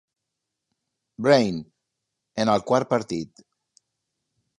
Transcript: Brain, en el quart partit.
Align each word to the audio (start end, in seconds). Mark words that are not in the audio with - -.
Brain, 1.27 1.59
en 2.45 2.53
el 2.53 2.65
quart 2.71 2.91
partit. 2.95 3.45